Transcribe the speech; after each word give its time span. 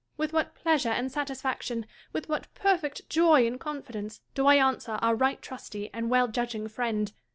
With 0.17 0.33
what 0.33 0.55
pleasure 0.55 0.89
and 0.89 1.11
satisfaction, 1.11 1.85
with 2.11 2.27
what 2.27 2.51
perfect 2.55 3.07
joy 3.07 3.45
and 3.45 3.59
confidence, 3.59 4.21
do 4.33 4.47
I 4.47 4.55
answer 4.55 4.93
our 4.93 5.13
right 5.13 5.39
trusty 5.43 5.91
and 5.93 6.09
weil 6.09 6.27
judging 6.27 6.67
friend 6.69 7.13